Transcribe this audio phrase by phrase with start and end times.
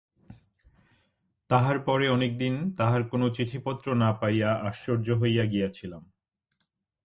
[1.49, 6.03] তাহার পরে অনেক দিন তাহার কোনো চিঠিপত্র না পাইয়া আশ্চর্য হইয়া গিয়াছিলাম।